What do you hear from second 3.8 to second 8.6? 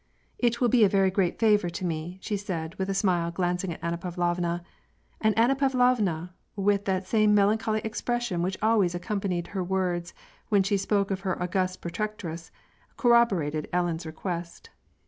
Anna Pavlovna, and Anna Pavlovna, with that same melancholy expression which